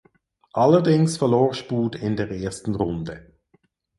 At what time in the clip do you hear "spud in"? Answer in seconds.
1.53-2.15